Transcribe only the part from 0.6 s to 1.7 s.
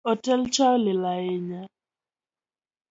olil ahinya